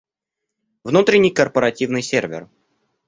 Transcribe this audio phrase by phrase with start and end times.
[0.83, 2.49] Внутренний корпоративный сервер